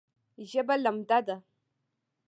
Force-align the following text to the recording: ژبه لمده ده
ژبه 0.51 0.75
لمده 0.83 1.19
ده 1.27 1.35